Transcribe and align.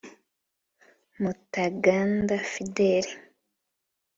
Mutaganda 1.21 2.35
Fidèle 2.51 3.11